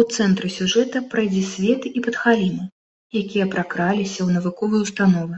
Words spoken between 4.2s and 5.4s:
ў навуковыя ўстановы.